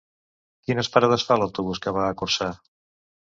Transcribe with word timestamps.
Quines 0.67 0.89
parades 0.95 1.25
fa 1.27 1.37
l'autobús 1.41 1.83
que 1.85 1.93
va 1.99 2.07
a 2.07 2.17
Corçà? 2.23 2.49